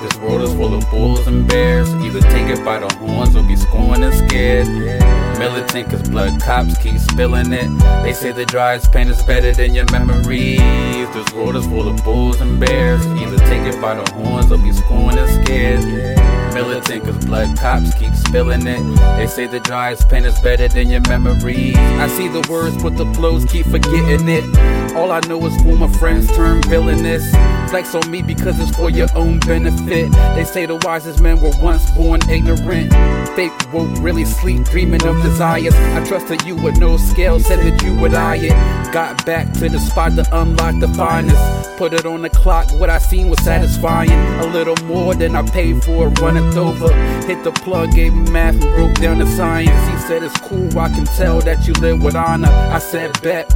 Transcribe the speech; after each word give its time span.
This 0.00 0.16
world 0.16 0.40
is 0.40 0.54
full 0.54 0.74
of 0.74 0.88
bulls 0.90 1.26
and 1.26 1.46
bears. 1.46 1.92
Either 1.96 2.20
take 2.22 2.48
it 2.48 2.64
by 2.64 2.78
the 2.78 2.88
horns 2.94 3.36
or 3.36 3.42
be 3.42 3.54
scorned 3.54 4.02
and 4.02 4.14
scared. 4.14 4.66
Militant 5.38 5.90
cause 5.90 6.08
blood 6.08 6.40
cops 6.40 6.78
keep 6.78 6.98
spilling 6.98 7.52
it. 7.52 7.68
They 8.02 8.14
say 8.14 8.32
the 8.32 8.46
driest 8.46 8.92
pain 8.92 9.08
is 9.08 9.22
better 9.24 9.52
than 9.52 9.74
your 9.74 9.84
memories. 9.92 10.58
This 11.12 11.30
world 11.34 11.56
is 11.56 11.66
full 11.66 11.86
of 11.86 12.02
bulls 12.02 12.40
and 12.40 12.58
bears. 12.58 13.04
Either 13.06 13.36
take 13.40 13.74
it 13.74 13.78
by 13.82 13.94
the 13.94 14.10
horns 14.12 14.50
or 14.50 14.56
be 14.56 14.72
scorned 14.72 15.18
and 15.18 15.44
scared. 15.44 15.84
Militant 16.60 17.04
cause 17.04 17.24
blood 17.24 17.56
cops 17.56 17.94
keep 17.94 18.14
spilling 18.14 18.66
it. 18.66 18.82
They 19.16 19.26
say 19.26 19.46
the 19.46 19.60
driest 19.60 20.10
pain 20.10 20.26
is 20.26 20.38
better 20.40 20.68
than 20.68 20.90
your 20.90 21.00
memories. 21.08 21.74
I 21.76 22.06
see 22.08 22.28
the 22.28 22.46
words, 22.50 22.82
but 22.82 22.98
the 22.98 23.06
flows 23.14 23.46
keep 23.46 23.64
forgetting 23.64 24.28
it. 24.28 24.44
All 24.94 25.10
I 25.10 25.20
know 25.20 25.44
is 25.46 25.56
former 25.62 25.88
friends 25.88 26.30
turn 26.36 26.60
villainous. 26.64 27.30
Flex 27.70 27.94
on 27.94 28.10
me 28.10 28.20
because 28.20 28.60
it's 28.60 28.76
for 28.76 28.90
your 28.90 29.08
own 29.14 29.38
benefit. 29.40 30.12
They 30.34 30.44
say 30.44 30.66
the 30.66 30.76
wisest 30.76 31.22
men 31.22 31.40
were 31.40 31.52
once 31.62 31.90
born 31.92 32.20
ignorant. 32.28 32.92
Fake 33.34 33.52
woke, 33.72 33.96
really 34.02 34.26
sleep, 34.26 34.64
dreaming 34.64 35.02
of 35.06 35.22
desires. 35.22 35.74
I 35.74 36.04
trusted 36.04 36.42
you 36.44 36.56
with 36.56 36.78
no 36.78 36.98
scale, 36.98 37.40
said 37.40 37.60
that 37.60 37.82
you 37.82 37.94
would 37.94 38.12
eye 38.12 38.36
it. 38.36 38.92
Got 38.92 39.24
back 39.24 39.50
to 39.54 39.68
the 39.70 39.78
spot 39.78 40.14
to 40.16 40.28
unlock 40.38 40.78
the 40.78 40.88
finest. 40.88 41.78
Put 41.78 41.94
it 41.94 42.04
on 42.04 42.20
the 42.20 42.28
clock, 42.28 42.70
what 42.78 42.90
I 42.90 42.98
seen 42.98 43.30
was 43.30 43.42
satisfying. 43.42 44.10
A 44.10 44.46
little 44.46 44.76
more 44.84 45.14
than 45.14 45.34
I 45.34 45.42
paid 45.48 45.82
for, 45.82 46.08
running 46.20 46.49
over. 46.56 46.92
Hit 47.26 47.44
the 47.44 47.52
plug, 47.52 47.92
gave 47.92 48.12
him 48.12 48.32
math, 48.32 48.54
and 48.54 48.74
broke 48.74 48.94
down 48.96 49.18
the 49.18 49.26
science. 49.26 49.70
He 49.88 50.08
said 50.08 50.22
it's 50.22 50.38
cool, 50.40 50.78
I 50.78 50.88
can 50.88 51.04
tell 51.04 51.40
that 51.40 51.66
you 51.66 51.72
live 51.74 52.02
with 52.02 52.16
honor. 52.16 52.48
I 52.48 52.78
said 52.78 53.20
bet 53.22 53.52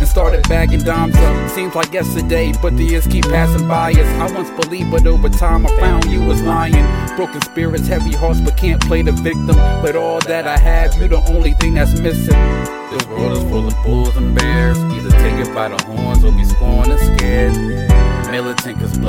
and 0.00 0.08
started 0.08 0.48
bagging 0.48 0.80
dimes 0.80 1.14
up. 1.16 1.50
Seems 1.50 1.74
like 1.74 1.92
yesterday, 1.92 2.52
but 2.60 2.76
the 2.76 2.84
years 2.84 3.06
keep 3.06 3.24
passing 3.26 3.68
by 3.68 3.92
us. 3.92 4.06
I 4.18 4.34
once 4.34 4.50
believed, 4.62 4.90
but 4.90 5.06
over 5.06 5.28
time 5.28 5.66
I 5.66 5.76
found 5.78 6.06
you 6.06 6.22
was 6.22 6.42
lying. 6.42 6.86
Broken 7.16 7.42
spirits, 7.42 7.86
heavy 7.86 8.12
hearts, 8.12 8.40
but 8.40 8.56
can't 8.56 8.80
play 8.82 9.02
the 9.02 9.12
victim. 9.12 9.56
But 9.82 9.96
all 9.96 10.20
that 10.20 10.46
I 10.46 10.56
have, 10.56 10.96
you're 10.96 11.08
the 11.08 11.22
only 11.30 11.52
thing 11.54 11.74
that's 11.74 11.98
missing. 12.00 12.34
This 12.90 13.06
world 13.06 13.32
is 13.32 13.42
full 13.44 13.66
of 13.66 13.74
bulls 13.84 14.16
and 14.16 14.34
bears. 14.34 14.78
Either 14.78 15.10
take 15.10 15.46
it 15.46 15.54
by 15.54 15.68
the 15.68 15.82
horns 15.84 16.24
or 16.24 16.32
be 16.32 16.44
scorned 16.44 16.90
and 16.90 17.18
scared. 17.18 18.19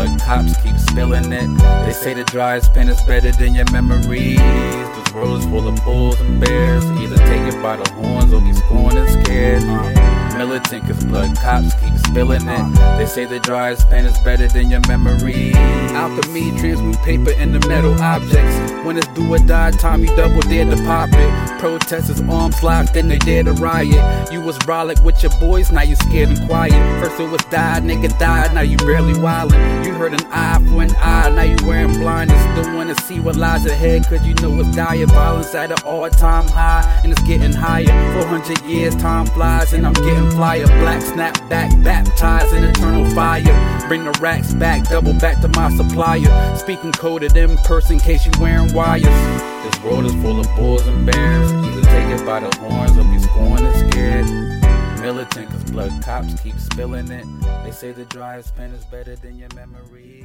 Blood 0.00 0.20
cops 0.22 0.56
keep 0.62 0.78
spilling 0.78 1.30
it. 1.30 1.58
They 1.84 1.92
say 1.92 2.14
the 2.14 2.24
driest 2.24 2.72
pen 2.72 2.88
is 2.88 3.02
better 3.02 3.32
than 3.32 3.54
your 3.54 3.70
memories. 3.70 4.38
This 4.38 5.06
is 5.06 5.44
full 5.44 5.68
of 5.68 5.84
bulls 5.84 6.18
and 6.22 6.40
bears. 6.40 6.82
Either 6.92 7.18
take 7.18 7.52
it 7.52 7.62
by 7.62 7.76
the 7.76 7.86
horns 7.92 8.32
or 8.32 8.40
be 8.40 8.54
scorned 8.54 8.96
and 8.96 9.22
scared. 9.22 9.62
Uh, 9.62 10.38
militant 10.38 10.86
cause 10.86 11.04
blood 11.04 11.36
cops 11.36 11.74
keep 11.74 11.94
spilling 11.98 12.48
it. 12.48 12.96
They 12.96 13.04
say 13.04 13.26
the 13.26 13.40
driest 13.40 13.90
pen 13.90 14.06
is 14.06 14.18
better 14.20 14.48
than 14.48 14.70
your 14.70 14.80
memories. 14.88 15.54
Alchemy 15.54 16.58
paper 16.98 17.30
the 17.52 17.66
metal 17.68 17.94
objects. 18.00 18.56
When 18.84 18.96
it's 18.96 19.06
do 19.08 19.32
or 19.32 19.38
die 19.38 19.70
you 19.96 20.06
double 20.16 20.40
dare 20.42 20.64
to 20.64 20.76
pop 20.84 21.10
it. 21.12 21.60
Protesters 21.60 22.20
arms 22.22 22.62
locked, 22.62 22.94
then 22.94 23.08
they 23.08 23.18
dare 23.18 23.44
to 23.44 23.52
riot. 23.52 24.32
You 24.32 24.40
was 24.40 24.58
brolic 24.58 25.02
with 25.04 25.22
your 25.22 25.32
boys, 25.38 25.70
now 25.70 25.82
you 25.82 25.96
scared 25.96 26.30
and 26.30 26.48
quiet. 26.48 26.72
First 27.02 27.20
it 27.20 27.30
was 27.30 27.44
die, 27.50 27.80
nigga 27.80 28.18
died, 28.18 28.54
now 28.54 28.62
you 28.62 28.76
barely 28.78 29.12
wildin'. 29.14 29.84
You 29.84 29.92
heard 29.92 30.14
an 30.14 30.26
eye 30.30 30.58
for 30.68 30.82
an 30.82 30.94
eye, 30.96 31.30
now 31.30 31.42
you 31.42 31.56
wearing 31.66 31.92
blindness. 31.92 32.42
Don't 32.56 32.74
wanna 32.74 32.94
see 33.02 33.20
what 33.20 33.36
lies 33.36 33.66
ahead, 33.66 34.06
cause 34.06 34.26
you 34.26 34.34
know 34.34 34.58
it's 34.60 34.74
dire. 34.74 35.06
Violence 35.06 35.54
at 35.54 35.70
an 35.70 35.78
all 35.84 36.08
time 36.08 36.48
high, 36.48 36.82
and 37.02 37.12
it's 37.12 37.22
getting 37.22 37.52
higher. 37.52 37.86
400 38.22 38.62
years, 38.64 38.94
time 38.96 39.26
flies, 39.26 39.72
and 39.72 39.86
I'm 39.86 39.92
getting 39.92 40.30
flyer. 40.30 40.66
Black 40.66 41.02
snap 41.02 41.36
back, 41.48 41.70
baptized 41.82 42.54
in 42.54 42.64
eternal 42.64 43.10
fire. 43.10 43.42
Bring 43.88 44.04
the 44.04 44.18
racks 44.20 44.54
back, 44.54 44.84
double 44.84 45.14
back 45.14 45.40
to 45.42 45.48
my 45.48 45.68
supplier. 45.76 46.56
Speaking 46.80 46.92
coded 46.92 47.36
in 47.36 47.58
person, 47.58 47.98
case 47.98 48.24
you 48.24 48.32
wearing 48.40 48.72
wires. 48.72 49.04
This 49.04 49.84
world 49.84 50.06
is 50.06 50.14
full 50.22 50.40
of 50.40 50.46
bulls 50.56 50.86
and 50.86 51.04
bears. 51.04 51.52
Either 51.52 51.82
take 51.82 52.18
it 52.18 52.24
by 52.24 52.40
the 52.40 52.56
horns 52.56 52.96
or 52.96 53.04
be 53.04 53.18
scorned 53.18 53.60
and 53.60 53.92
scared. 53.92 55.00
Militant 55.02 55.50
cause 55.50 55.64
blood 55.64 55.92
cops 56.02 56.40
keep 56.40 56.58
spilling 56.58 57.10
it. 57.10 57.26
They 57.64 57.70
say 57.70 57.92
the 57.92 58.06
driest 58.06 58.56
pen 58.56 58.70
is 58.70 58.86
better 58.86 59.14
than 59.14 59.36
your 59.36 59.50
memories. 59.54 60.24